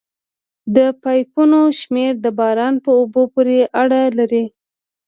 [0.75, 4.45] د پایپونو شمېر د باران په اوبو پورې اړه لري